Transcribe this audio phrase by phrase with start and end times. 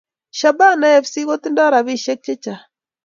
[0.37, 2.63] Shabana fc kotindo rapishek che chang